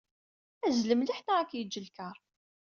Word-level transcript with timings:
Azzel 0.65 0.91
mliḥ 0.95 1.19
neɣ 1.21 1.37
ad 1.39 1.47
k-yeǧǧ 1.49 1.73
lkar. 1.85 2.17